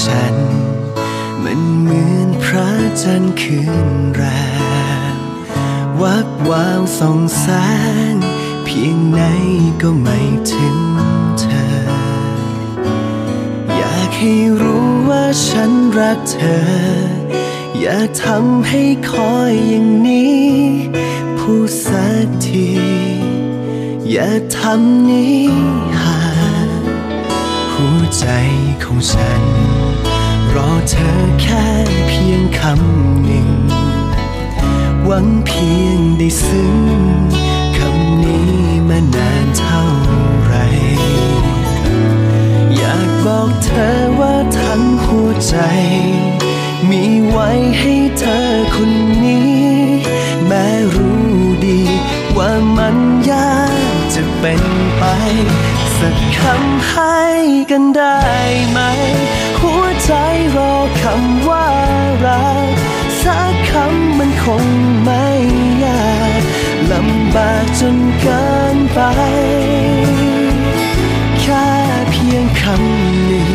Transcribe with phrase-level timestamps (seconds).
[0.00, 0.36] ฉัน
[1.42, 2.70] มันเหมือนพระ
[3.02, 4.22] จันทร์คืนแร
[5.14, 5.16] ม
[6.00, 7.46] วับวาวส่องแส
[8.12, 8.14] ง
[8.64, 9.20] เพียงไหน
[9.82, 10.20] ก็ไม่
[10.50, 10.78] ถึง
[11.40, 11.70] เธอ
[13.76, 16.62] อยากให้รู้ว่าฉันรักเธอ
[17.80, 20.46] อย่าทำให้คอยอย่างนี้
[21.38, 22.70] พูดสักที
[24.10, 25.46] อย่าทำนี้
[26.02, 26.20] หา
[27.72, 28.26] หัวใจ
[28.82, 29.42] ของฉัน
[30.54, 31.66] รอเธอแค่
[32.08, 33.48] เพียงคำหนึ่ง
[35.04, 36.76] หวังเพียงได้ซึ้ง
[37.76, 38.52] คำนี้
[38.88, 39.84] มานานเท่า
[40.44, 40.54] ไร
[42.76, 43.90] อยากบอกเธอ
[44.20, 45.56] ว่าทั้งหัวใจ
[46.90, 48.92] มีไว้ให้เธอคน
[49.24, 49.56] นี้
[50.46, 51.26] แม้รู้
[51.66, 51.82] ดี
[52.36, 52.96] ว่ามัน
[53.30, 53.58] ยา
[53.94, 54.62] กจะเป็น
[54.98, 55.04] ไป
[55.98, 57.20] สักคำให้
[57.70, 58.20] กันได้
[58.70, 58.80] ไหม
[60.14, 60.20] ใจ
[60.56, 61.68] รอคำว่า
[62.26, 62.68] รัก
[63.22, 64.66] สักคำมันคง
[65.04, 65.26] ไม่
[65.84, 66.42] ยาก
[66.92, 69.00] ลำบากจนเกินไป
[71.40, 71.68] แค่
[72.10, 73.52] เพียงคำหนึ่ง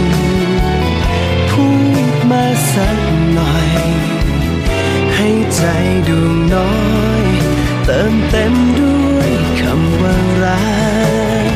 [1.50, 1.66] พู
[2.12, 3.00] ดมาสัก
[3.34, 3.70] หน่อย
[5.16, 5.62] ให้ใจ
[6.08, 6.76] ดวงน้อ
[7.22, 7.26] ย
[7.86, 9.32] เติมเต็มด้วย
[9.62, 10.62] คำว่ารั
[11.50, 11.54] ก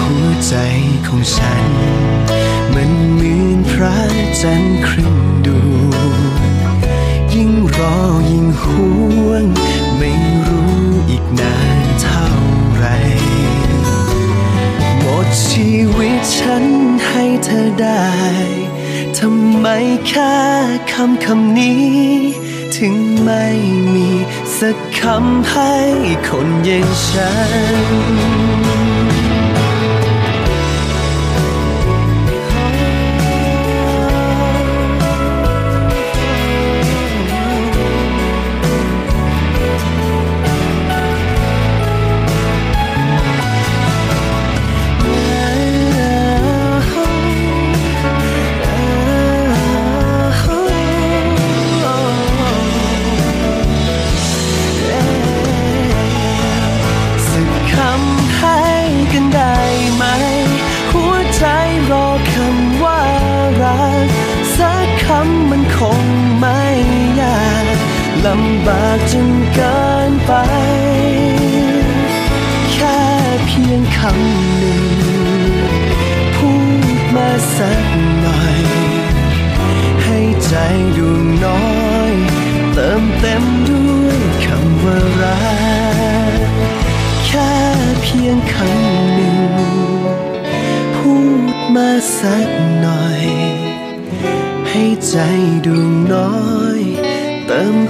[0.00, 0.54] หัวใจ
[1.06, 1.66] ของฉัน
[2.74, 2.92] มัน
[3.78, 4.00] เหมือนพระ
[4.42, 5.16] จันทร์ครึ่ง
[5.46, 5.48] ด
[5.90, 6.26] วง
[7.34, 7.96] ยิ่งรอ
[8.30, 8.86] ยิ่งห่
[9.26, 9.46] วง
[9.96, 10.10] ไม่
[10.46, 10.78] รู้
[11.10, 12.26] อีกนานเท่า
[12.74, 12.84] ไร
[15.00, 16.64] หมดชีวิตฉัน
[17.06, 18.08] ให้เธอได้
[19.18, 19.66] ทำไม
[20.08, 20.36] แค่
[20.92, 21.88] คำคำนี้
[22.76, 23.46] ถึงไม่
[23.94, 24.08] มี
[24.58, 25.74] สักคำให้
[26.28, 27.32] คนอย่างฉั
[28.56, 28.57] น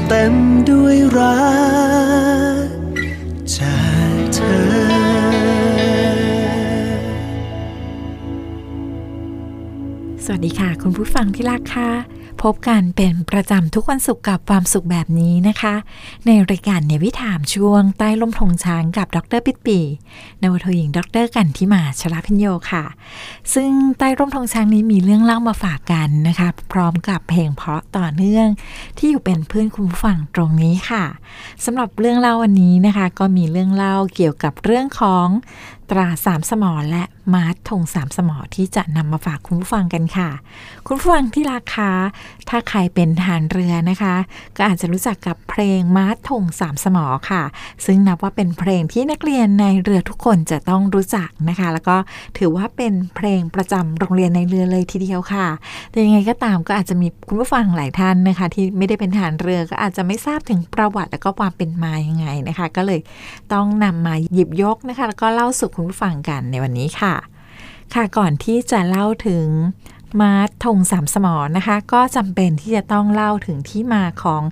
[0.06, 0.35] เต็ม
[0.71, 1.39] ด้วยรั
[2.67, 2.69] ก
[3.56, 3.79] จา
[4.12, 4.59] กเธอ
[10.25, 11.91] สวัสดีค่ะ คุณผู้ฟังที่รักค่ะ
[12.43, 15.75] พบกันเป็นประจำทุกวันศุกร์กับความสุขแบบนี้นะคะ
[16.26, 19.79] ในรายการเนวิถามช่วงใต้ล่มธงช้างกับดรปิดปี
[20.43, 22.85] นวทหญิงดรกันทิมาชลาพิญโยค่ะ
[23.55, 28.46] ซึ่งใต้ร่มธงช้างนี้มีเรื่องเล่ามาฝากกันนะคะ พร้อมกับเพลงเพราะต่อเนื่อง
[28.99, 31.05] ที่อยู่เป็นเพื่อนคุณผู้ฟังตรงนี้ค่ะ
[31.64, 35.26] สำหรับเรื่องเล่าวันนี้นะคะ ก็มีเรื่องเล่าเกี่ยวกับเรื่องของ
[35.90, 37.02] ตราสามสมอและ
[37.35, 40.31] มาร์ทธงสามสมอที่จะนำมาฝากคุณผู้ฟังกันค่ะ
[40.87, 41.90] คุณผู้ฟังที่ราคา
[42.49, 44.14] ถ้าใครเป็นทหารเรือนะคะ
[44.56, 47.43] ก็อาจจะรู้จักกับเพลงมาร์ทธงสามสมอค่ะ
[47.87, 51.96] ซึ่งนับว่าเป็นเพลงที่นักเรียนในเรือทุกคนจะต้องรู้จักนะคะ แล้วก็
[52.38, 55.46] ถือว่าเป็นเพลงประจำโรงเรียนในเรือเลยทีเดียวค่ะ
[55.90, 63.00] แต่ยังไงก็ตามก็อาจจะมีคุณผู้ฟังหลายท่านนะคะ ที่ไม่ได้เป็นทหารเรือก็อาจจะไม่ทราบถึงประวัติแล้วก็ความเป็นมายังไงนะคะ ก็เลย
[63.52, 67.15] ต้องนำมาหยิบยกนะคะ แล้วก็เล่าสู่คุณผู้ฟังกันในวันนี้ค่ะ
[67.95, 69.47] ค่ะก่อนที่จะเล่าถึง
[70.21, 74.43] มาร์ทธงสามสมอนะคะ ก็จำเป็นที่จะต้องเล่าถึงที่มาของ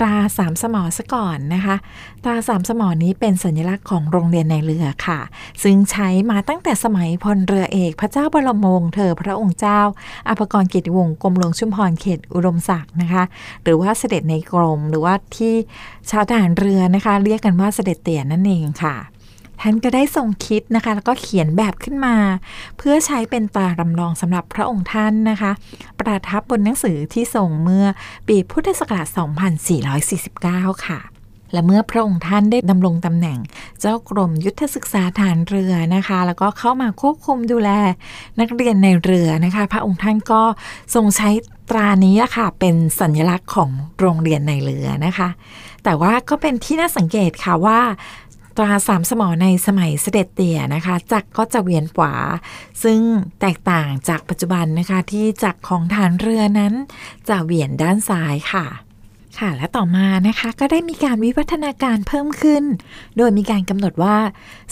[0.00, 1.76] ตราสามสมอซะก่อนนะคะ
[2.24, 5.20] ตราสามสมอนี้เป็นสัญลักษณ์ของโรงเรียนในเรือค่ะ
[5.62, 9.80] ซึ่งใช้มาตั้งแต่สมัยพลเรือเอกพระเจ้าบรมวงศ์เธอพระองค์เจ้า
[10.28, 13.22] อภกรกียรติวงศ์กรมหลวงชุมพรเขตอุดมศักดิ์นะคะ
[13.64, 15.54] หรือว่าเสด็จในกรมหรือว่าที่
[16.10, 18.96] ชาวทหารเรือนะคะ เรียกกันว่าเสด็จเตี่ยนั่นเองค่ะ
[19.60, 22.16] ท่านก็ได้ทรงคิดนะคะ แล้วก็เขียนแบบขึ้นมา
[22.78, 25.52] เพื่อใช้เป็นตารำลองสำหรับพระองค์ท่านนะคะ
[26.00, 27.86] ประทับบนหนังสือที่ส่งเมื่อ
[28.28, 29.08] ปีพุทธศักราช
[30.16, 31.00] 2449 ค่ะ
[31.52, 33.38] และเมื่อพระองค์ท่านได้ดำรงตำแหน่ง
[33.80, 37.70] เจ้ากรมยุทธศึกษาฐานเรือนะคะ แล้วก็เข้ามาควบคุมดูแล
[38.40, 40.42] นักเรียนในเรือนะคะ พระองค์ท่านก็
[40.94, 41.30] ทรงใช้
[41.70, 45.28] ตรานี้ละค่ะ เป็นสัญลักษณ์ของโรงเรียนในเรือนะคะ
[45.84, 47.80] แต่ว่าก็เป็นที่น่าสังเกตค่ะว่า
[48.56, 52.14] ตราสามสมอในสมัยเสด็จเตี่ยนะคะ จักรก็จะเวียนขวา
[52.82, 53.00] ซึ่ง
[53.40, 56.74] แตกต่างจากปัจจุบันนะคะที่จักรของฐานเรือนั้น
[57.28, 58.66] จะเวียนด้านซ้ายค่ะ
[59.40, 62.64] ค่ะและต่อมานะคะก็ได้มีการวิวัฒนาการเพิ่มขึ้น
[63.16, 64.16] โดยมีการกำหนดว่า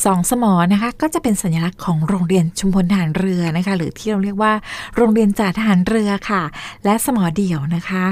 [0.04, 4.52] สองสมอนะคะก็จะเป็นสัญลักษณ์ของโรงเรียนชุมพลทหารเรือนะคะหรือที่เราเรียกว่า
[4.96, 6.42] โรงเรียนจ่าทหารเรือค่ะ
[6.84, 8.04] และสมอเดี่ยวนะคะ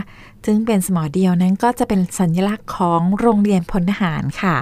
[0.46, 4.56] ซึ่งเป็นสมอเดียวนั้นก็จะเป็นสัญลักษณ์ของโรงเรียนพลทหารค่ะ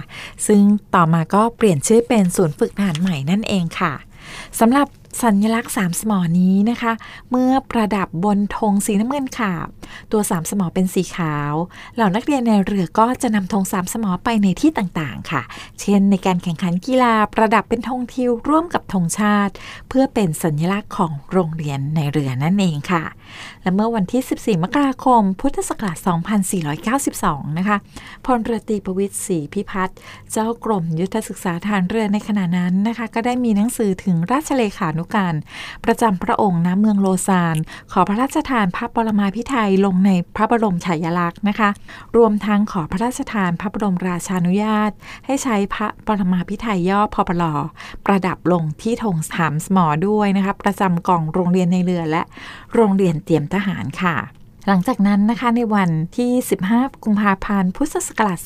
[0.47, 0.63] ซึ่ง
[0.95, 3.93] ต่อมาก็เปลี่ยนชื่อเป็นศูนย์ฝึกทหารใหม่นั่นเองค่ะ
[4.61, 4.87] สำหรับ
[5.23, 6.93] สัญลักษณ์สามสมอนี้นะคะ
[7.31, 9.65] เมื่อประดับบนธงสีน้ำเงินขาว
[10.13, 11.53] ตัวสามสมอเป็นสีขาว
[11.95, 15.43] เหล่านักเรียนในเรือก็จะนำธงสามสมอไปในที่ต่างๆ ค่ะ
[15.81, 19.55] เช่น ในการแข่งขันกีฬาประดับเป็นธงทิวร่วมกับธงชาติ
[19.89, 23.05] เพื่อเป็นสัญลักษณ์ของโรงเรียนในเรือนั่นเองค่ะ
[23.63, 25.97] และเมื่อวันที่ 14 มกราคม พุทธศักราช
[26.79, 27.77] 2492 นะคะ
[28.27, 29.97] พลเรือตีประวิตรศรีพิพัฒน์
[30.33, 35.35] เจ้ากรมยุทธศึกษาทารเรือในขณะนั้นนะคะ ก็ได้มีหนังสือถึงราชเลขานุการ
[35.85, 37.57] ประจำพระองค์ณเมืองโลซาน
[37.93, 41.71] ขอพระราชทานพระปรมาภิไธยลงในพระบรมฉายาลักษณ์นะคะ
[42.17, 44.91] รวมทั้งขอพระราชทานพระบรมราชานุญาต
[45.27, 47.45] ให้ใช้พระปรมาภิไธยย่อพปล
[48.07, 52.23] ประดับลงที่ธงสามสมอด้วยนะคะ ประจำกล่องโรงเรียนในเรือและ
[52.75, 54.17] โรงเรียนเตรียมทหารค่ะ
[54.69, 56.33] หลังจากนั้นนะคะในวันที่
[56.67, 58.39] 15 กุมภาพันธ์ พุทธศักราช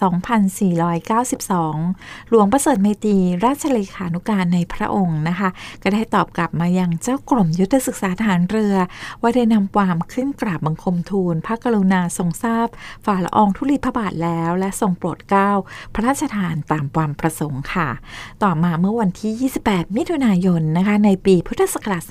[1.11, 5.49] 2492 หลวงประเสริฐเมตีราชเลขานุการในพระองค์นะคะ
[5.83, 8.77] ก็ได้ตอบกลับมายังเจ้ากรมยุทธศึกษาทหารเรือ
[9.23, 12.67] ว่าได้นำความขึ้นกราบบังคมทูล พระกรุณาทรงทราบ
[13.05, 15.51] ฝ่าละอองธุลีพระบาทแล้ว และทรงโปรดเกล้า
[15.95, 17.89] พระราชทานตามความประสงค์ค่ะ
[18.43, 22.03] ต่อมาเมื่อวันที่ 28 มิถุนายนนะคะในปีพุทธศักราช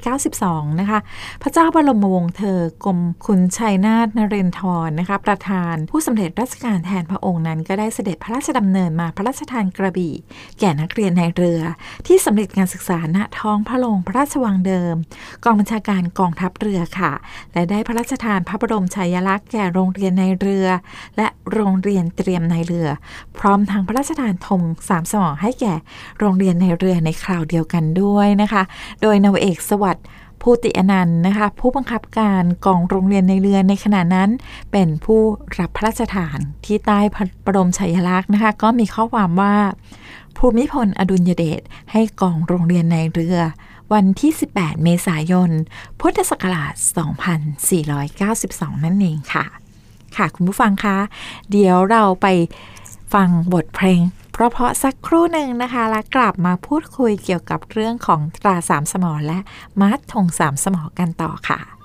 [0.00, 0.98] 2492 นะคะ
[1.42, 10.14] พระเจ้าบรมวงศ์เธอกรมคุณชัยนาทนเรนทรนะคะประธานผู้สำเร็จราชการแทนพระองค์นั้น ก็ได้เสด็จพระราชดำเนินมาพระราชทานกระบี่
[10.58, 11.60] แก่นักเรียนในเรือ
[12.06, 14.94] ที่สำเร็จการศึกษาณท้องพระโรงพระราชวังเดิม
[15.44, 17.12] กองบัญชาการกองทัพเรือค่ะ
[17.52, 20.66] และได้พระราชทานพระบรมฉายลักษณ์แก่โรงเรียนในเรือ
[21.16, 22.88] และโรงเรียนเตรียมในเรือ
[23.38, 25.74] พร้อมทางพระราชทานธงสามสมอให้แก่
[26.18, 28.62] โรงเรียนในเรือในคราวเดียวกันด้วยนะคะ
[29.02, 30.06] โดยนาวเอกสวัสดิ์
[30.42, 34.30] ภูติอนันต์นะคะ ผู้บังคับการกองโรงเรียนในเรือในขณะนั้น
[34.72, 35.20] เป็นผู้
[35.58, 39.54] รับพระราชทานที่ใต้พระบรมฉายาลักษณ์นะคะ ก็มีข้อความว่า
[40.36, 41.60] ภูมิพลอดุลยเดช
[41.92, 43.38] ให้กองโรงเรียนในเรือ
[43.92, 45.50] วันที่ 18 เมษายน
[46.00, 46.74] พุทธศักราช
[47.98, 49.44] 2492 นั่นเองค่ะ
[50.16, 50.96] ค่ะคุณผู้ฟังคะ
[51.50, 52.26] เดี๋ยวเราไป
[53.14, 54.00] ฟังบทเพลง
[54.52, 59.38] เพราะสักครู่หนึ่งนะคะ แล้วกลับมาพูดคุยเกี่ยวกับเรื่องของตราสามสมอและ
[59.80, 61.79] มาร์ทธงสามสมอกันต่อค่ะ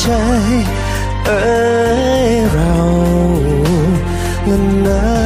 [0.00, 0.08] ใจ
[1.26, 1.40] เอ้
[2.00, 2.76] ยเรา
[4.48, 4.56] ละ
[5.24, 5.25] น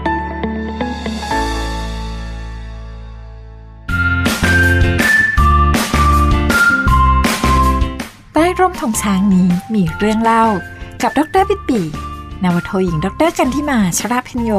[8.59, 10.43] ร่มธงช้างนี้มีเรื่องเล่า
[11.03, 11.81] กับดรปิดปี
[12.43, 14.51] นวโทหญิง ดรกันทิมาชราพิญโย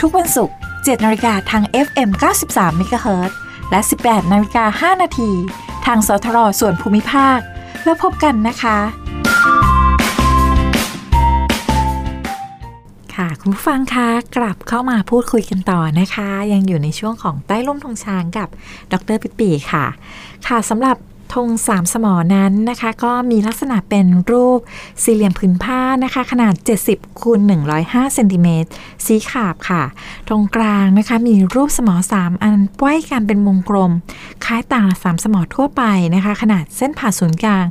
[0.00, 2.10] ทุกวันศุกร์7นาฬิกาทาง FM
[2.50, 3.32] 93 MHz
[3.70, 5.30] และ 18นาฬิกา5นาที
[5.86, 7.38] ทางสทรส่วนภูมิภาค
[7.84, 8.78] แล้วพบกันนะคะ
[13.14, 18.48] ค่ะคุณผู้ฟังคะกลับเข้ามาพูดคุยกันต่อนะคะ ยังอยู่ในช่วงของใต้ร่มธงช้างกับ
[18.92, 19.84] ดรปิปีค่ะ
[20.48, 20.96] ค่ะสำหรับ
[21.34, 24.58] ธงสามสมอนั้นนะคะ ก็มีลักษณะเป็นรูป
[25.02, 26.54] สี่เหลี่ยมผืนผ้านะคะ ขนาด
[26.88, 27.40] 70คูณ
[27.76, 28.68] 105เซนติเมตร
[29.06, 29.82] สีขาบค่ะ
[30.28, 33.92] ตรงกลางนะคะมีรูปสมอสามอันไว้กันเป็นวงกลม
[34.44, 35.82] คล้ายต่างสามสมอทั่วไป
[36.14, 37.64] นะคะ ขนาดเส้นผ่าศูนย์กลาง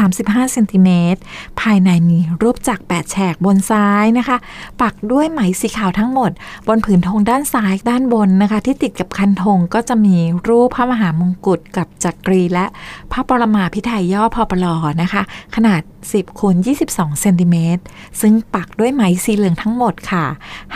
[0.00, 1.20] 35เซนติเมตร
[1.60, 4.36] ภายในมีรูปจักรแปดแฉกบนซ้ายนะคะ
[4.80, 6.30] ปักด้วยไหมสีขาวทั้งหมด
[6.68, 10.16] บนผืนธงด้านซ้ายด้านบนนะคะ ที่ติดกับคันธงก็จะมี
[10.48, 12.66] รูปพระมหามงกุฎกับจักรีและ
[13.12, 15.22] พระปรมาพิไทยย่อพอปลอนะคะ
[15.56, 16.56] ขนาด 10คูณ
[16.88, 17.82] 22เซนติเมตร
[18.20, 20.24] ซึ่งปักด้วยไหมสีเหลืองทั้งหมดค่ะ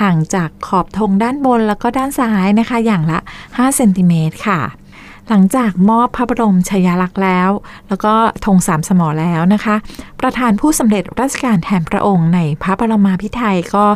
[0.01, 3.19] ห่างจากขอบธงด้านบนแล้วก็ด้านซ้ายนะคะ อย่างละ
[3.49, 4.61] 5เซนติเมตรค่ะ
[5.31, 7.51] หลังจากมอบพระบรมชายาลักษณ์แล้ว
[7.89, 9.77] แล้วก็ธงสามสมอแล้วนะคะ
[10.21, 13.87] ประธานผู้สำเร็จราชการแทนพระองค์ในพระบรมาพิไทยก็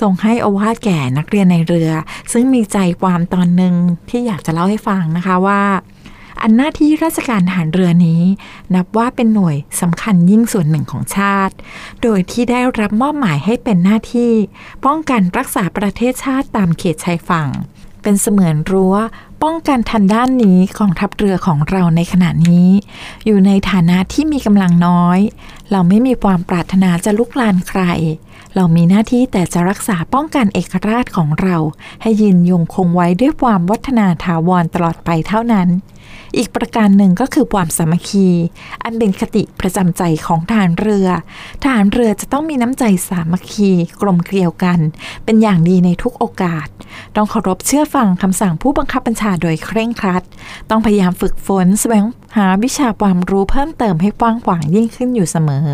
[0.00, 1.90] ทรงให้อวาดแก่นักเรียนในเรือ
[2.32, 3.74] ซึ่งมีใจความตอนหนึ่ง
[4.10, 5.62] ที่อยากจะเล่าให้ฟังนะคะว่า
[6.48, 8.22] อันหน้าที่ราชการทหารเรือนี้
[8.74, 11.54] นับว่าเป็นหน่วยสำคัญยิ่งส่วนหนึ่งของชาติ
[12.02, 14.32] โดยที่ได้รับมอบหมายให้เป็นหน้าที่
[14.86, 17.48] ป้องกันรักษาประเทศชาติตามเขตชายฝั่ง
[18.02, 18.94] เป็นเสมือนรั้ว
[19.42, 22.68] ป้องกันทันด้านนี้ของทัพเรือของเราในขณะนี้
[23.26, 25.18] อยู่ในฐานะที่มีกำลังน้อย
[25.70, 27.82] เราไม่มีความปรารถนาจะลุกลานใคร
[28.54, 31.56] เรามีหน้าที่แต่จะรักษาป้องกันเอกราชของเรา
[32.02, 35.68] ให้ยืนยงคงไว้ด้วยความวัฒนาถาวรตลอดไปเท่านั้น
[36.36, 38.28] อีกประการหนึ่งก็คือความสามัคคี
[38.82, 41.08] อันเป็นคติประจำใจของทหารเรือ
[41.62, 44.78] ทหารเรือจะต้องมีน้ำใจสามัคคี กลมเกลียวกัน
[45.24, 46.68] เป็นอย่างดีในทุกโอกาส
[47.16, 50.22] ต้องเคารพเชื่อฟังคำสั่งผู้บังคับบัญชาโดยเคร่งครัด
[50.70, 52.04] ต้องพยายามฝึกฝนแสวง
[52.36, 55.66] หาวิชาความรู้เพิ่มเติมให้กว้างขวางยิ่งขึ้นอยู่เสมอ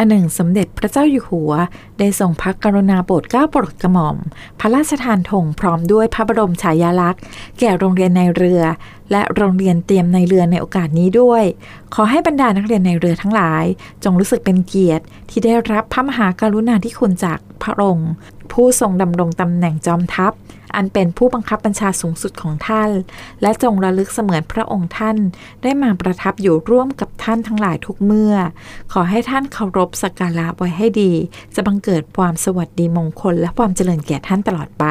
[0.00, 1.52] อันหนึ่งสมเด็จพระเจ้าอยู่หัว
[1.98, 4.16] ได้ทรงพระกรุณาโปรดเกล้าโปรดกระหม่อม
[4.60, 7.22] พระราชทานธงพร้อมด้วยพระบรมฉายาลักษณ์
[7.58, 8.62] แก่โรงเรียนในเรือ
[9.10, 11.44] และโรงเรียนเตรียมในเรือในโอกาสนี้ด้วย
[11.94, 13.64] ขอให้บรรดานักเรียนในเรือทั้งหลาย
[14.04, 18.10] จงรู้สึกเป็นเกียรติ ที่ได้รับพระมหากรุณาธิคุณจากพระองค์
[18.52, 20.34] ผู้ทรงดำรงตำแหน่งจอมทัพ
[20.76, 22.90] อันเป็นผู้บังคับบัญชาสูงสุดของท่าน
[23.42, 25.16] และจงระลึกเสมือนพระองค์ท่าน
[25.62, 28.34] ได้มาประทับอยู่ร่วมกับท่านทั้งหลายทุกเมื่อ
[28.92, 31.12] ขอให้ท่านเคารพสักการะไว้ให้ดี
[31.54, 34.84] จะบังเกิดความสวัสดีมงคล และความเจริญแก่ท่านตลอดไป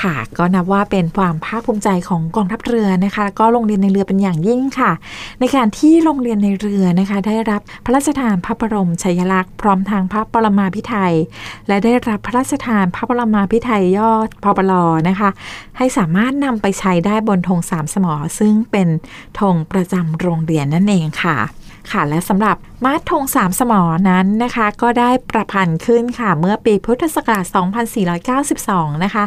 [0.00, 4.92] ค่ะ ก็นับว่าเป็นความภาคภูมิใจของกองทัพเรือนะคะก็โรงเรียนในเรือเป็นอย่างยิ่งค่ะ
[5.40, 11.14] ในการที่โรงเรียนในเรือนะคะ ได้รับพระราชทานพระบรมชายลักษณ์พร้อมทางพระปรมาพิไทย
[11.68, 14.72] และได้รับพระราชทานพระปรมาพิไทยยอดพปล
[15.08, 15.30] นะคะ
[15.78, 18.88] ให้สามารถนำไปใช้ได้บนธงสามสมอ ซึ่งเป็น
[19.40, 21.36] ธงประจำโรงเรียนนั่นเองค่ะ
[21.92, 27.44] ค่ะและสำหรับมาร์ทธงสามสมอนั้นนะคะ ก็ได้ประพันธ์ขึ้นค่ะ เมื่อปีพุทธศักราช
[28.44, 29.24] 2492 นะคะ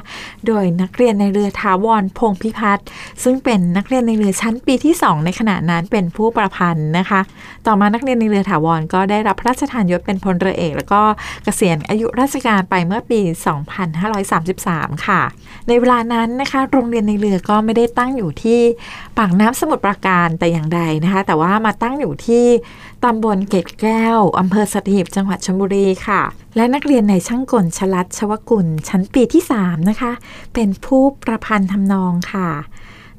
[0.48, 2.86] โดยนักเรียนในเรือทาวรพงพิพัฒน์
[3.24, 7.22] ซึ่งเป็นนักเรียนในเรือชั้นปีที่ 2 ในขณะนั้นเป็นผู้ประพันธ์นะคะ
[7.68, 11.02] ต่อมานักเรียนในเรือถาวรก็ได้รับพระราชทานยศเป็นพลเรือเอก แล้วก็
[11.44, 13.20] เกษียณอายุราชการไปเมื่อปี
[14.14, 15.22] 2533 ค่ะ
[15.68, 18.60] ในเวลานั้นนะคะ โรงเรียนในเรือก็ไม่ได้ตั้งอยู่ที่
[19.18, 22.46] ปากน้ำสมุทรปราการแต่อย่างใดนะคะ แต่ว่ามาตั้งอยู่ที่
[23.04, 26.22] ตำบลเกตแก้วอำเภอสัตหีบจังหวัดชลบุรีค่ะ
[26.56, 30.12] และนักเรียนในช่างกลชลัดชวกุล ชั้นปีที่ 3 นะคะ
[30.54, 32.50] เป็นผู้ประพันธ์ทำนองค่ะ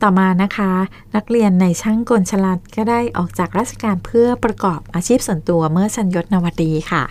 [0.03, 0.71] ต่อมานะคะ
[1.17, 7.03] นักเรียนในช่างกลฉลาดก็ได้ออกจากราชการเพื่อประกอบอาชีพส่วนตัวเมื่อชันยศนวดีค่ะ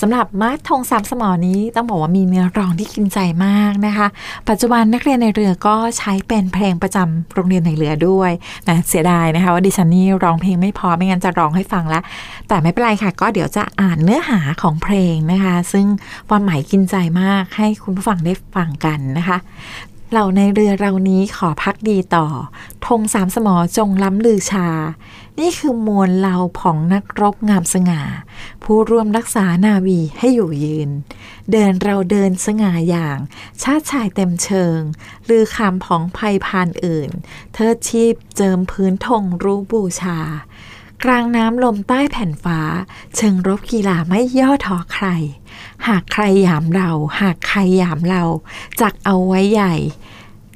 [0.00, 4.06] สำหรับมาร์ทงสามสมอนี้ต้องบอกว่ามีเนื้อร้องที่กินใจมากนะคะ
[4.48, 8.30] ปัจจุบันนักเรียนในเรือก็ใช้เป็นเพลงประจำโรงเรียนในเรือด้วย
[8.68, 12.02] นะเสียดายนะคะว่าดิฉันนี่ร้องเพลงไม่พอไม่งั้นจะร้องให้ฟังล้ว
[12.48, 15.86] แต่ไม่เป็นไรค่ะ ก็เดี๋ยวจะอ่านเนื้อหาของเพลงนะคะ ซึ่ง
[16.28, 19.38] ความหมายกินใจมากให้คุณผู้ฟังได้ฟังกันนะคะ
[20.12, 22.26] เหล่าในเรือเรานี้ขอพักดีต่อ
[22.86, 24.68] ธงสามสมอจงล้ำลือชา
[25.40, 28.02] นี่คือมวลเหล่าของนักรบงามสง่า
[28.62, 30.90] ผู้ร่วมรักษานาวีให้อยู่ยืน
[31.52, 33.18] เดินเราเดินสง่าอย่าง
[33.62, 34.78] ชาติชายเต็มเชิง
[35.28, 37.10] ลือคำของภัยพานอื่น
[37.54, 40.18] เทิดชีพเจิมพื้นธงรู้บูชา
[41.04, 42.60] กลางน้ำลมใต้แผ่นฟ้า
[43.16, 45.06] เชิงรบกีฬาไม่ย่อท้อใคร
[45.88, 48.22] หากใครหยามเรา หากใครหยามเรา
[48.80, 49.74] จักเอาไว้ใหญ่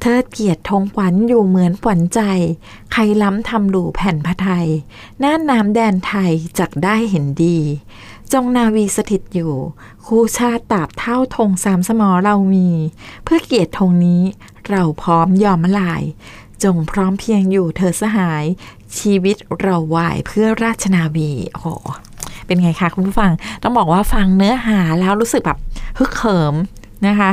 [0.00, 2.20] เทิดเกียรติธงขวัญอยู่เหมือนขวัญใจ
[2.92, 4.68] ใครล้ำทำหลู่แผ่นพระไทย
[5.22, 7.58] น่านน้ำแดนไทยจักได้เห็นดี
[8.32, 9.54] จงนาวีสถิตอยู่
[10.06, 12.68] คู่ชาติตาบเท่าธงสามสมอเรามี
[13.24, 14.22] เพื่อเกียรติธงนี้
[14.68, 16.02] เราพร้อมยอมละลาย
[16.64, 18.44] จงพร้อมเพียงอยู่เธอสหาย
[18.98, 21.72] ชีวิตเราวายเพื่อราชนาวีโอ้
[22.46, 23.30] เป็นไงคะคุณผู้ฟัง
[23.62, 25.58] ต้องบอกว่าฟังเนื้อหาแล้วรู้สึกแบบ
[25.98, 26.54] ฮึกเหิม
[27.06, 27.30] นะคะ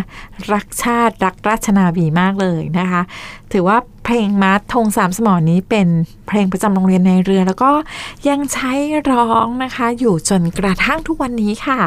[0.54, 3.02] รักชาติรักราชนาวีมากเลยนะคะ
[3.52, 5.88] ถือว่าเพลงมาร์ทธงสามสมอนี้เป็น
[6.28, 7.72] เพลงประจำโรงเรียนในเรือ แล้วก็
[8.30, 8.72] ยังใช้
[9.12, 11.80] ร้องนะคะ อยู่จนกระทั่งทุกวันนี้ค่ะ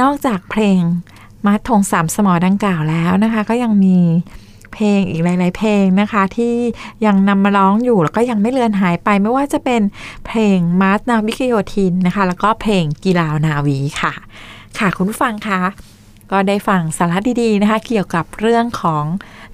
[0.00, 0.80] นอกจากเพลง
[1.46, 3.98] มาร์ทธงสามสมอดังกล่าวแล้วนะคะ ก็ยังมี
[4.74, 6.54] เพลงอีกหลาย ๆ เพลงนะคะ ที่
[7.06, 9.82] ยังนำมาร้องอยู่แล้วก็ยังไม่เลือนหายไป ไม่ว่าจะเป็น
[10.26, 14.12] เพลงมาร์ทนาวิกโยธินนะคะ แล้วก็เพลงกีฬานาวีค่ะ
[14.78, 15.60] ค่ะคุณผู้ฟังคะ
[16.30, 19.04] ก็ได้ฟังสาระดีๆนะคะ เกี่ยวกับเรื่องของ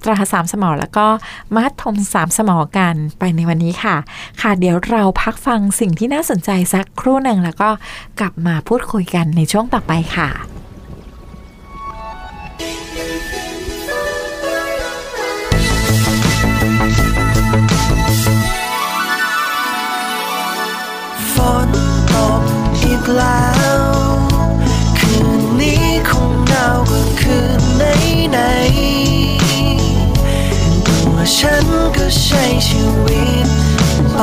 [0.03, 1.07] ตราสามสมอแล้วก็
[1.55, 3.95] มัดทมสามสมอกันไปในวันนี้ค่ะ
[4.41, 7.69] ค่ะเดี๋ยวเราพักฟังสิ่งที่น่าสนใจสักครู่หนึ่งแล้วก็
[8.19, 10.56] กลับมาพูดคุยกันในช่วงต่อไปค่ะ
[23.15, 23.45] แล้
[23.79, 23.81] ว
[24.97, 27.83] คืนนี้คงหนาวกว่าคืนไหน
[28.31, 28.37] ไหน
[30.85, 31.65] ตัวฉัน
[31.97, 33.47] ก็ใช้ชีวิต
[34.13, 34.19] ไป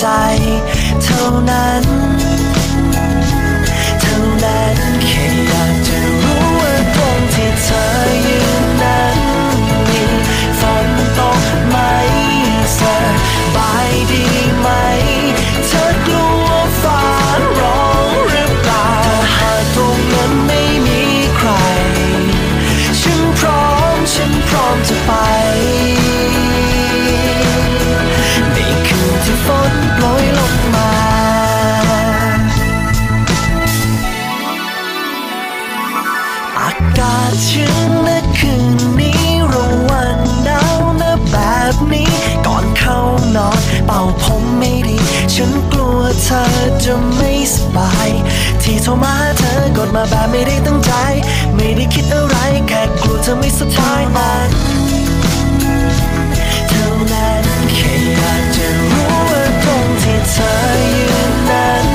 [0.00, 0.06] ใจ
[1.04, 1.95] เท่านั้น
[45.38, 46.42] ฉันกลัวเธอ
[46.84, 48.08] จะไม่สบาย
[48.62, 50.92] ที่โทรมาหาเธอกดมาแบบไม่ได้ตั้งใจ
[51.56, 52.36] ไม่ได้คิดอะไร
[52.68, 54.48] แค่กลัวเธอไม่สบายมัน
[56.68, 57.44] เท่านั้น
[57.74, 60.52] แค่อยากจะรู้ว่าตรงที่เธอ
[60.94, 61.85] ยืนนั้น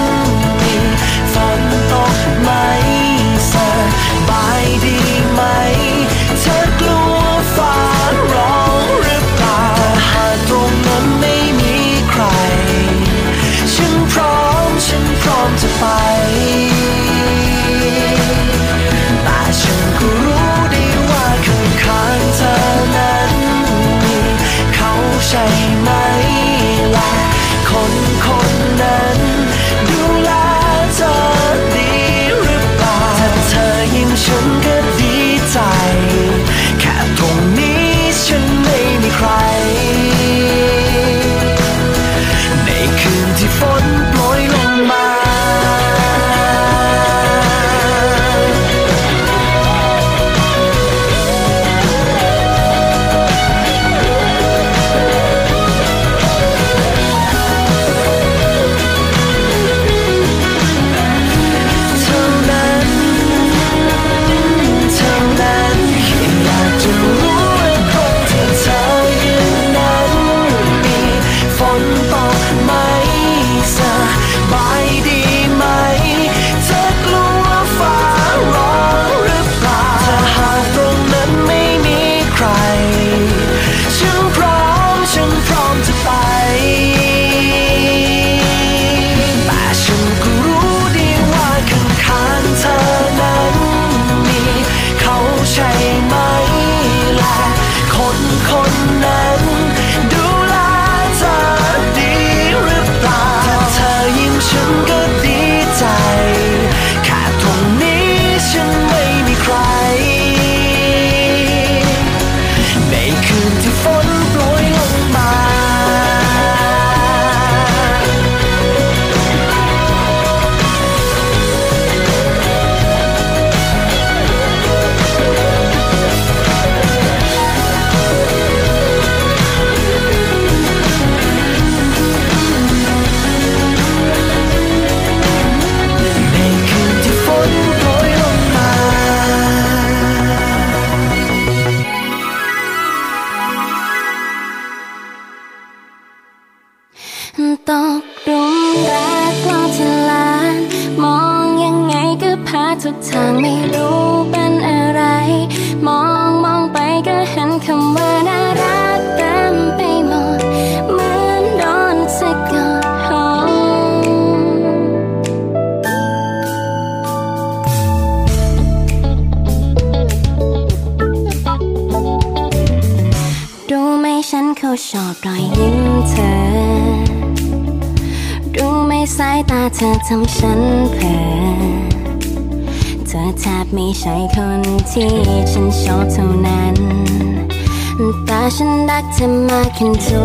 [189.81, 190.20] มา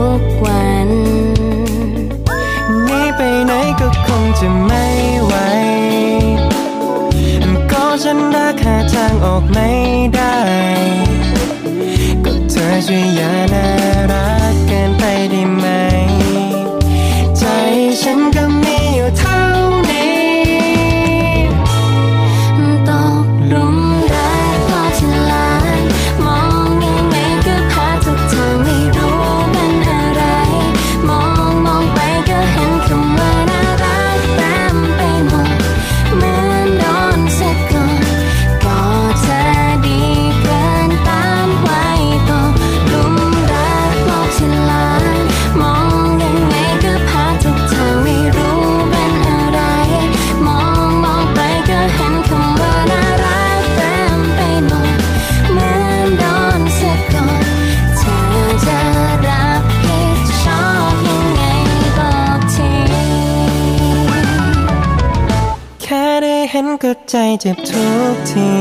[67.10, 68.54] ใจเจ็บทุกที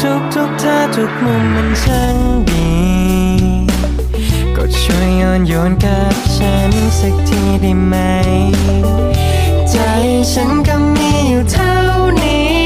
[0.00, 2.16] ทุกทุกท่าทุกมุมมันช่าง
[2.50, 2.70] ดี
[4.56, 7.94] ก็ช่วยย้อนโยนกับฉันสักทีได้ไหม
[9.70, 9.76] ใจ
[10.32, 11.74] ฉันก็มีอยู่เท่า
[12.20, 12.65] นี้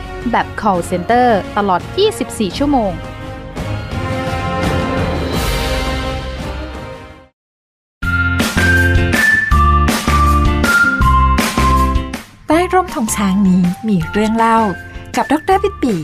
[0.31, 1.81] แบบ call center ตลอด
[2.19, 2.91] 24 ชั่วโมง
[12.47, 14.57] ใต้ร่มธงช้างนี้มีเรื่องเล่า
[15.15, 15.95] กับดรปิดปี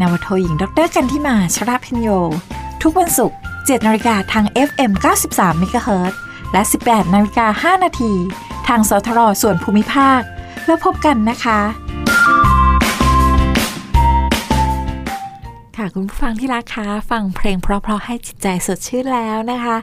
[0.00, 2.08] นวโทหญิงดรกันที่มาชราพิญโย
[2.82, 4.92] ทุกวันศุกร์7นาฬิกาทาง FM
[5.28, 6.14] 93 MHz
[6.52, 8.12] และ 18นาฬิกา5นาที
[8.66, 10.20] ทางสทรส่วนภูมิภาค
[10.66, 11.60] แล้วพบกันนะคะ
[15.76, 19.76] ค่ะคุณผู้ฟังที่รักคะฟังเพลงเพราะๆให้จิตใจสดชื่นแล้วนะคะ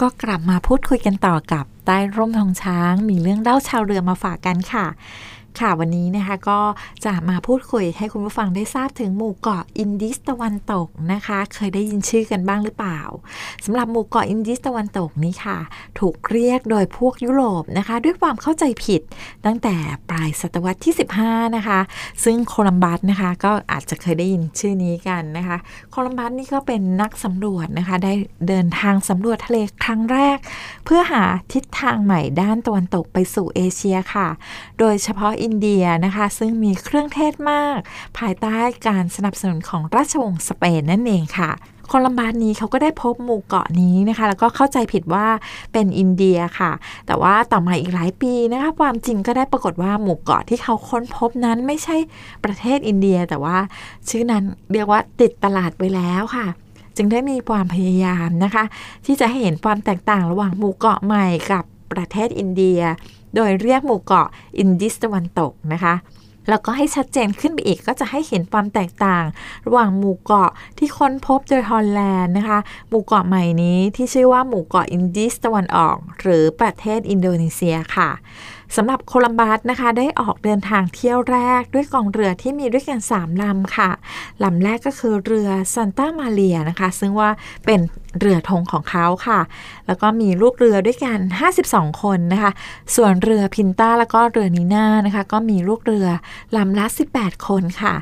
[0.00, 4.86] ก็กลับมาพูดคุยกันต่อกับใต้ร่มทองช้าง มีเรื่องเล่าชาวเรือมาฝากกันค่ะ
[5.60, 6.60] ค่ะวันนี้นะคะก็
[7.04, 13.00] จะมาพูดคุยให้คุณผู้ฟังได้ทราบถึงหมู่เกาะอินดิสตะวันตกนะคะ เคยได้ยินชื่อกันบ้างหรือเปล่า
[13.64, 15.58] สำหรับหมู่เกาะอินดีสตะวันตกนี้ค่ะ
[15.98, 19.00] ถูกเรียกโดยพวกยุโรปนะคะ ด้วยความเข้าใจผิด
[19.46, 19.74] ตั้งแต่
[20.10, 20.94] ปลายศตวรรษที่
[21.24, 21.80] 15 นะคะ
[22.24, 25.56] ซึ่งโคลัมบัสนะคะ ก็อาจจะเคยได้ยินชื่อนี้กันนะคะ
[25.90, 28.12] โคลัมบัสนี่ก็เป็นนักสำรวจนะคะ ได้
[28.48, 30.38] เดินทางสำรวจทะเลครั้งแรก
[30.84, 34.28] เพื่อหาทิศทางใหม่ด้านตะวันตกไปสู่เอเชียค่ะ
[34.78, 37.78] โดยเฉพาะอินเดียนะคะ ซึ่งมีเครื่องเทศมาก
[38.18, 38.56] ภายใต้
[38.88, 41.50] การสนับสนุนของราชวงศ์สเปนนั่นเองค่ะ
[41.88, 45.26] โคลัมบัสนี้เขาก็ได้พบหมู่เกาะนี้นะคะ แล้วก็เข้าใจผิดว่า
[45.72, 46.72] เป็นอินเดียค่ะ
[47.06, 51.96] แต่ว่าต่อมาอีกหลายปีนะคะความจริงก็ได้ปรากฏว่าหมู่เกาะที่เขาค้นพบนั้นไม่ใช่
[52.44, 53.56] ประเทศอินเดีย แต่ว่า
[54.08, 54.42] ชื่อนั้น
[54.72, 56.46] เรียกว่าติดตลาดไปแล้วค่ะ
[56.96, 58.64] จึงได้มีความพยายามนะคะ
[59.06, 62.80] ที่จะหเห็นความแตกต่างระหว่างหมู่เกาะใหม่กับประเทศอินเดีย
[63.36, 64.28] โดยเรียกหมู่เกาะ
[64.58, 65.94] อินดีสตะวันตกนะคะ
[66.48, 69.24] แล้วก็ให้ชัดเจนขึ้นไปอีกก็จะให้เห็นความแตกต่าง
[69.66, 72.58] ระหว่างหมู่เกาะที่ค้นพบโดยฮอลแลนด์นะคะ
[72.88, 78.10] หมู่เกาะใหม่นี้ที่ชื่อว่าหมู่เกาะอินดีสตะวันออก หรือประเทศอินโดนีเซียค่ะ
[78.76, 83.90] สำหรับโคลัมบัสนะคะ ได้ออกเดินทางเที่ยวแรกด้วยกองเรือที่มีด้วยกัน3ลำค่ะ
[84.44, 87.30] ลำแรกก็คือเรือซันตามาเรียนะคะ ซึ่งว่า
[87.66, 87.80] เป็น
[88.20, 89.40] เรือธงของเขาค่ะ
[89.86, 91.18] แล้วก็มีลูกเรือด้วยกัน
[91.60, 92.52] 52 คนนะคะ
[92.96, 96.08] ส่วนเรือพินต้าแล้วก็เรือนีน่านะคะ ก็มีลูกเรือ
[96.56, 96.86] ลำละ
[97.16, 97.94] 18 คนค่ะ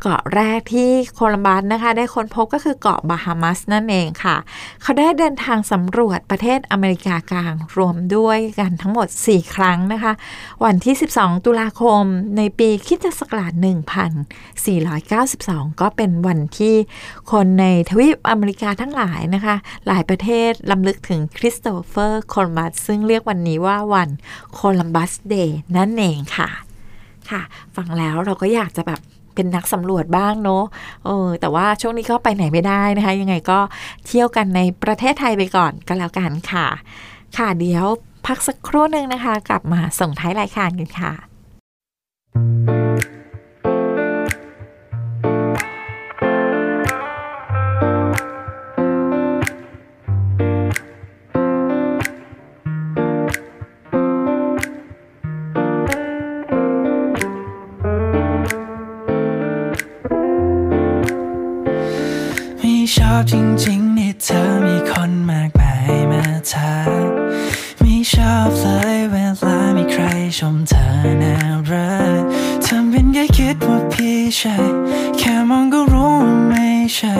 [0.00, 4.36] เกาะแรกที่โคลัมบัสนะคะได้ค้นพบก็คือเกาะบาฮามัสนั่นเองค่ะ
[4.82, 10.12] เขาได้เดินทางสำรวจประเทศอเมริกากลางรวมด้วยกันทั้งหมด 4 ครั้งนะคะ
[10.64, 12.02] วันที่ 12 ตุลาคม
[12.36, 13.52] ในปีคริสตศักราช
[15.06, 16.74] 1492 ก็เป็นวันที่
[17.32, 19.54] คนในทวีปอเมริกาทั้งหลายนะคะ
[19.86, 24.08] หลายประเทศลำลึกถึงคริสโตเฟอร์โคลัมบัสซึ่งเรียกวันนี้ว่าวัน
[24.54, 26.48] โคลัมบัสเดย์นั่นเองค่ะ
[27.30, 27.42] ค่ะ
[27.76, 29.00] ฟังแล้วเราก็อยากจะแบบ
[29.38, 30.64] เป็นนักสำรวจบ้างเนาะ
[31.04, 33.58] เออแต่ว่าช่วงนี้ก็ไปไหนไม่ได้นะคะ ยังไงก็
[34.06, 36.66] เที่ยวกันในประเทศไทยไปก่อนก็แล้วกันค่ะ
[37.36, 37.86] ค่ะเดี๋ยว
[38.26, 42.77] พักสักครู่หนึ่งนะคะ กลับมาส่งท้ายรายการกันค่ะ
[62.94, 63.34] ชอบจ
[63.64, 66.88] ริงๆนี่เธอมีคนมากมายมาทัก
[67.80, 68.64] ไม่ชอบเล
[68.96, 70.02] ยเวลามีใคร
[70.38, 70.86] ชมเธอ
[71.22, 71.36] น่า
[71.70, 72.22] รัก
[72.64, 74.56] ทำเป็นแค่คิดว่าพี่ใช่
[75.18, 77.16] แค่มองก็รู้ว่าไม่ใช่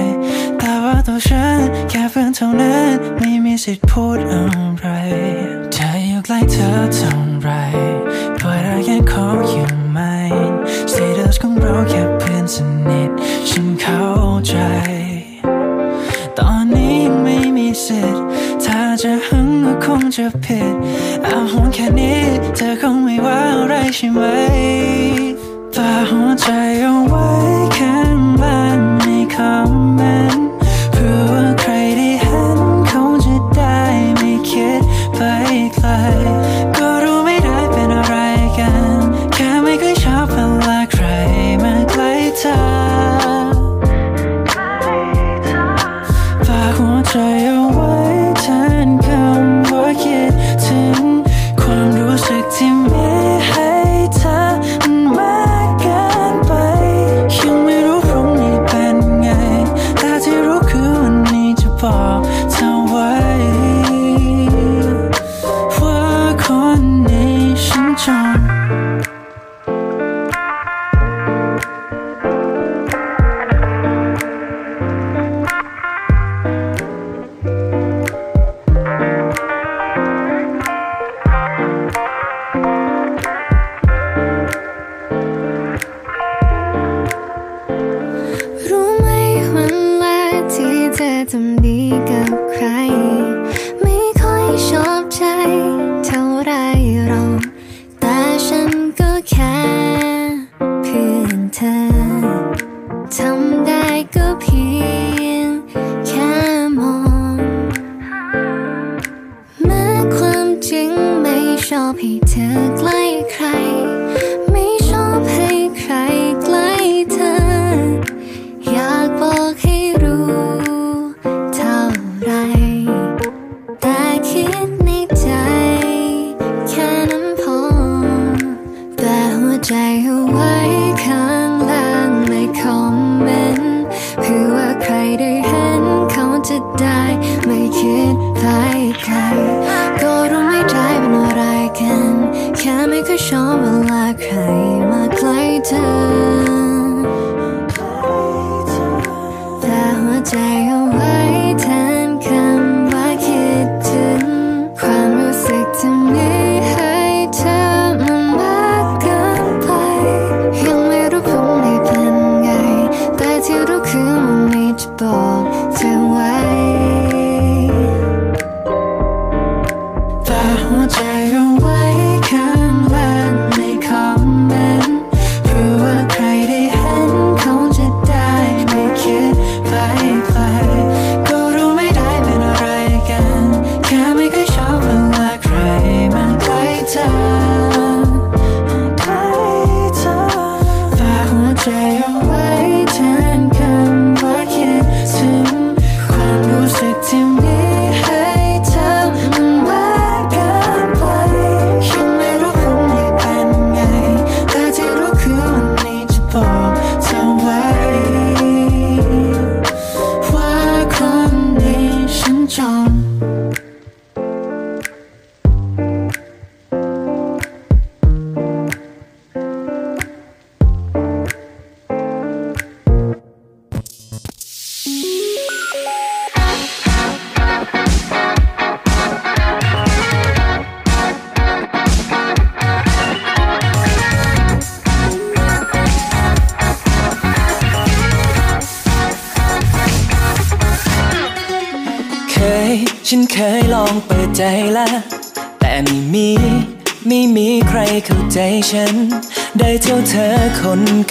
[0.59, 4.47] แต่ว่าตัวฉันแค่เพื่อนเท่านั้นไม่มีสิทธิ์พูดอะไร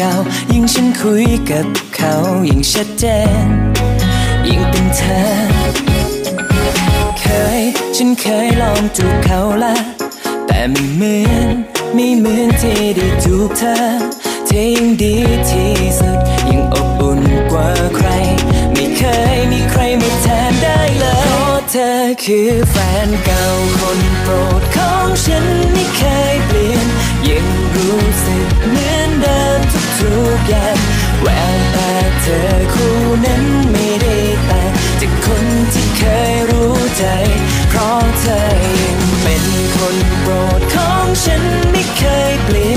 [0.01, 0.13] ก่า
[0.53, 2.13] ยิ่งฉันคุยกับเขา
[2.47, 3.05] ยิ่งชัดเจ
[3.43, 3.47] น
[4.47, 5.21] ยิ่งเป็นเธอ
[7.19, 7.25] เค
[7.59, 7.61] ย
[7.95, 9.75] ฉันเคยลองจูบเขาละ
[10.47, 11.55] แต่ไม่เหมือน
[11.93, 13.75] ไม่เหมือนที่ได้จูบเธอ
[14.47, 15.15] เธอยิ่งดี
[15.49, 16.19] ที่สุด
[16.49, 17.21] ยิ่งอบอุ่น
[17.51, 18.09] กว่าใคร
[18.73, 19.03] ไม่เค
[19.35, 21.91] ยมีใครมาแทนได้เลยเพราะเธอ
[22.23, 22.75] คือแฟ
[23.07, 23.43] นเก่า
[23.79, 26.01] คนโปรดของฉันไม่เค
[26.33, 26.87] ยเปลี่ยน
[27.29, 27.45] ยัง
[27.75, 29.59] รู้สึกเหมือนเดิม
[29.99, 30.77] ทุกอย่าง
[31.21, 31.91] แววตา
[32.21, 32.41] เธอ
[32.73, 34.63] คู่นั้นไม่ได้แต่
[35.01, 37.05] จากคนที่เคยรู้ใจ
[37.69, 38.39] เพราะเธอ
[38.81, 39.43] ยังเป็น
[39.75, 42.73] คนโปรดของฉันไม่เคยเปลี่ย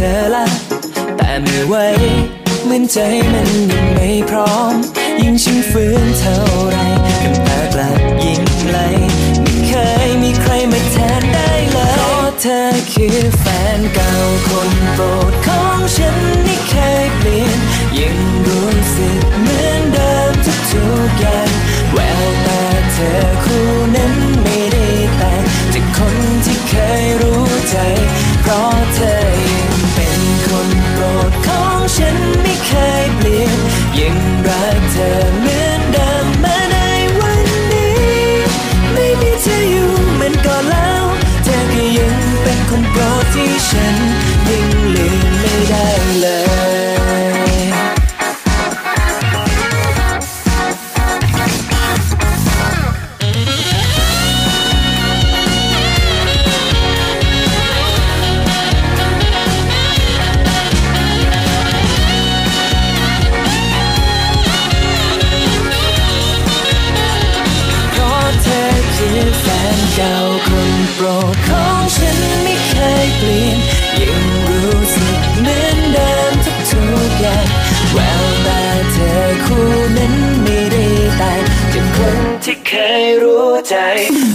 [0.00, 0.46] เธอละ
[1.16, 1.74] แต่ไม่ไหว
[2.64, 2.98] เหมือนใจ
[3.32, 4.74] มันยังไม่พร้อม
[5.20, 6.38] ยิ่งฉันฝืนเท่า
[6.70, 6.76] ไร
[7.30, 8.78] นแตากลับยิ่งไหล
[9.42, 9.72] ไม่เค
[10.06, 12.60] ยมีใครมาแทนได้เลยเพราะเธอ
[12.92, 13.44] คือแฟ
[13.78, 14.12] นเก่า
[14.48, 16.37] คนโปรดของฉัน
[83.68, 84.27] time.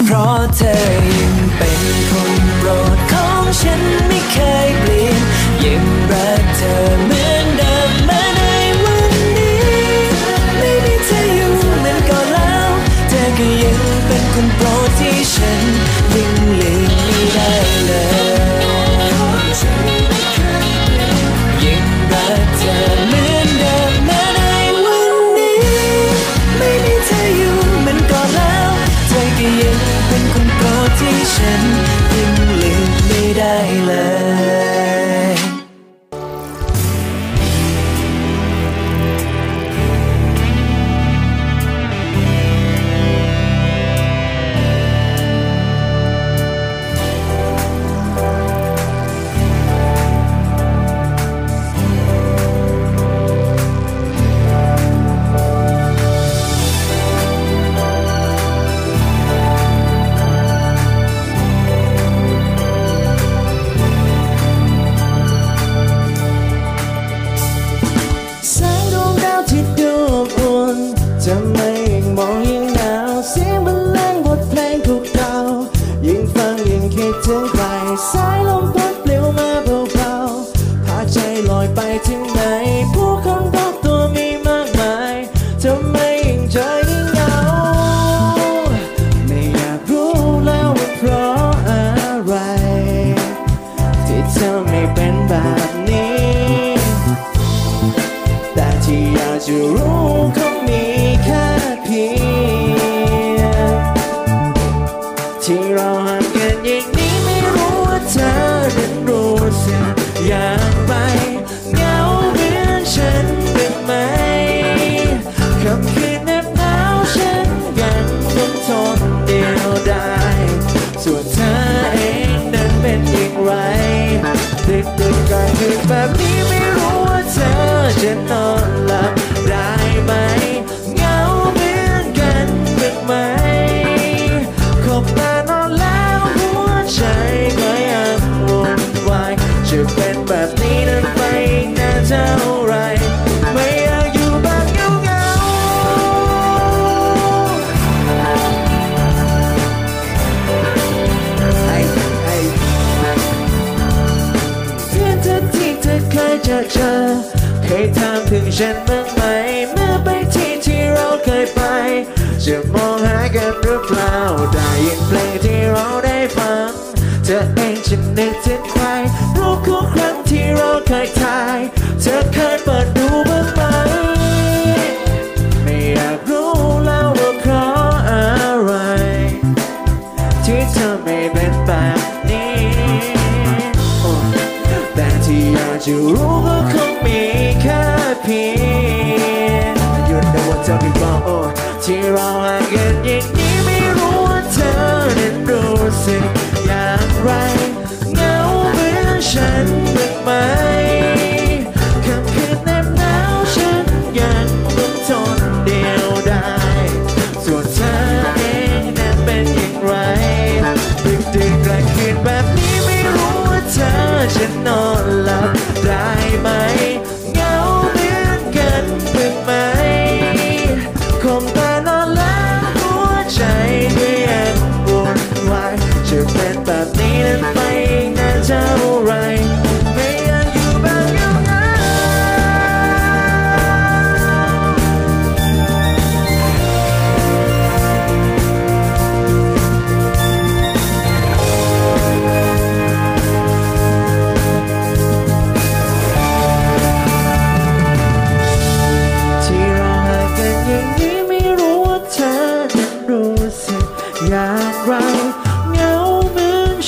[158.53, 159.02] gentleman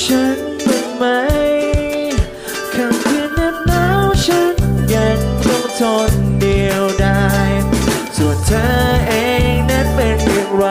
[0.02, 1.04] ฉันเป็นไหม
[2.72, 4.54] คำคืนนั้นหนาวฉัน
[4.94, 5.80] ยังต้องท
[6.10, 7.50] นเดียวดาย
[8.16, 8.64] ส่วนเธอ
[9.08, 9.12] เอ
[9.52, 10.64] งนั้นเป็นอย่างไร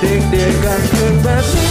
[0.00, 1.69] ดึกเดือดกลางคืนแบบนี้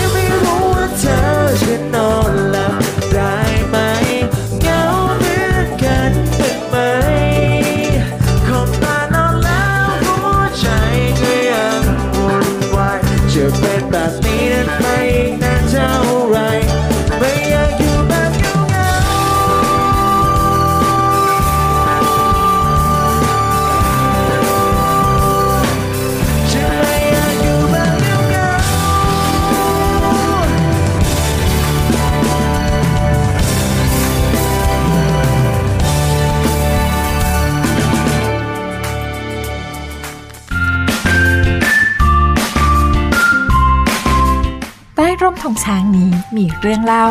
[46.39, 47.05] มีเรื่องเล่า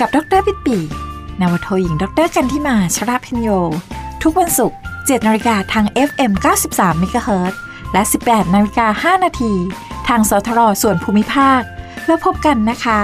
[0.00, 0.78] กับดรปิดปี
[1.40, 3.48] นวโทหญิง ดรกันทิมาชราพิญโย
[4.22, 6.32] ทุกวันศุกร์7นาฬิกาทาง FM
[6.68, 7.54] 93 MHz
[7.92, 9.52] และ 18นาฬิกา5นาที
[10.08, 11.60] ทางสทรส่วนภูมิภาค
[12.06, 13.00] แล้วพบกันนะคะ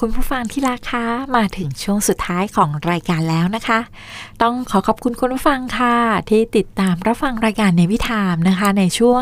[0.00, 1.04] คุณผู้ฟังที่รักคะ
[1.36, 3.78] มาถึงช่วงสุดท้ายของรายการแล้วนะคะ
[4.42, 5.96] ต้องขอขอบคุณคุณผู้ฟังค่ะ
[6.30, 9.20] ที่ติดตามรับฟังรายการในวิถามนะคะ ในช่วง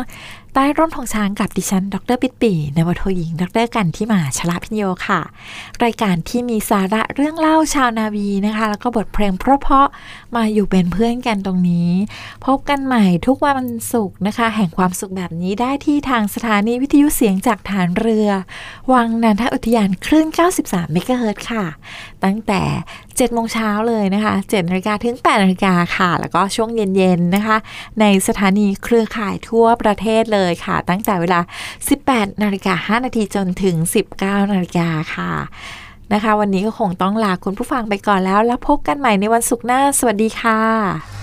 [0.53, 5.21] ใต้ร่มทองช้างกับดิฉัน ดรปิดปีนวโทหญิง ดรกันที่มาชลาพิญโยค่ะ
[5.83, 11.89] รายการที่มีสาระเรื่องเล่าชาวนาวีนะคะ แล้วก็บทเพลงเพราะๆมาอยู่เป็นเพื่อนกันตรงนี้
[12.45, 18.29] พบกันใหม่ทุกวันศุกร์นะคะ แห่งความสุขแบบนี้ได้ที่ทางสถานีวิทยุเสียงจากฐานเรือ
[18.93, 20.27] วังนันทอุทยานคลื่น
[20.59, 21.65] 93 เมกะเฮิรต์ค่ะ
[22.25, 22.61] ตั้งแต่
[22.97, 27.57] 7โมงเช้าเลยนะคะ7นาฬิกาถึง8นาฬิกาค่ะ แล้วก็ช่วงเย็นๆนะคะ
[27.99, 31.39] ในสถานีเครือข่ายทั่วประเทศเลยค่ะ ตั้งแต่เวลา
[31.91, 33.75] 18นาฬิกา5นาทีจนถึง
[34.15, 35.31] 19นาฬิกาค่ะ
[36.13, 41.22] นะคะ วันนี้ก็คงต้องลาคุณผู้ฟังไปก่อนแล้ว แล้วพบกันใหม่ในวันศุกร์หน้า สวัสดีค่ะ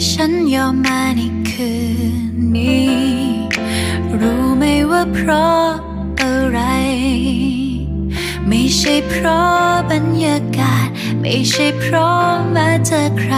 [0.00, 1.20] ที่ฉันยอมมาใน
[1.50, 1.72] คื
[2.34, 2.90] นนี้
[4.20, 5.66] รู้ไหมว่าเพราะ
[6.20, 6.60] อะไร
[8.48, 10.88] ไม่ใช่เพราะบรรยากาศ
[11.20, 12.26] ไม่ใช่เพราะ
[12.56, 13.34] มาเจอใคร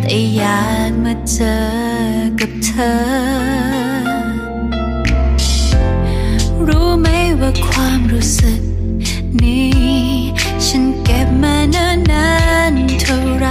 [0.00, 1.62] แต่อยากมาเจอ
[2.40, 2.94] กับเธอ
[6.66, 7.06] รู้ไหม
[7.40, 8.60] ว่าความรู้สึก
[9.42, 9.72] นี้
[10.66, 12.28] ฉันเก็บมานานนา
[12.72, 13.46] นเท่าไร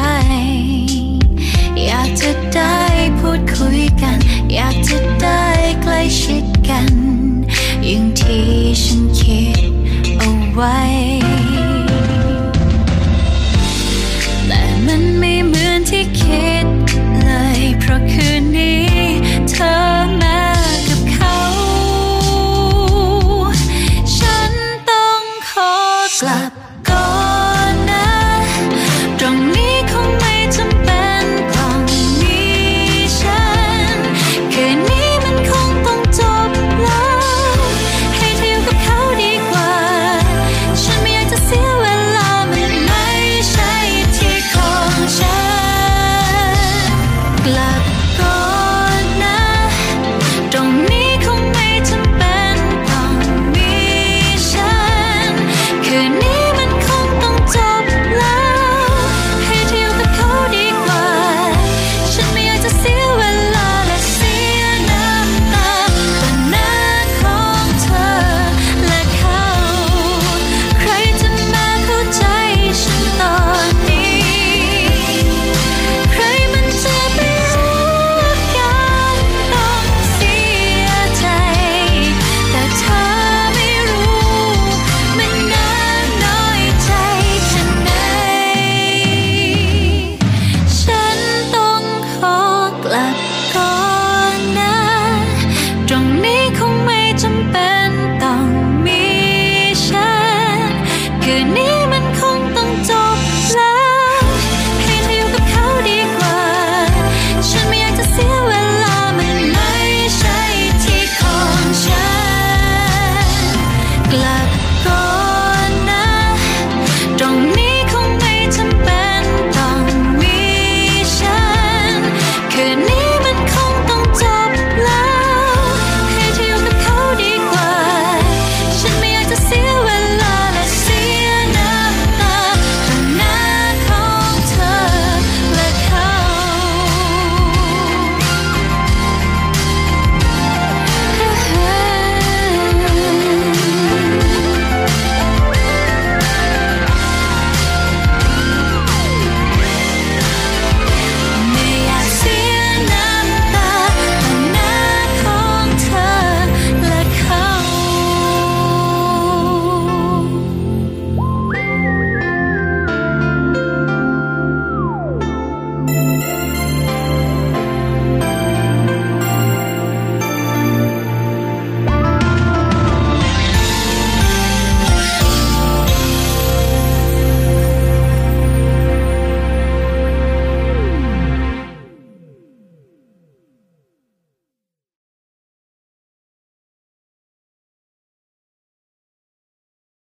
[2.56, 2.78] ได้
[3.20, 4.18] พูดคุยกัน
[4.54, 5.44] อยากจะได้
[5.82, 6.94] ใกล้ชิดกัน
[7.86, 8.48] อย่างที่
[8.84, 9.72] ฉันคิด
[10.18, 10.80] เอาไว้
[14.48, 16.68] แต่มันไม่เหมือนที่คิด
[17.24, 18.90] เลย เพราะคืนนี้
[19.50, 20.01] เธอ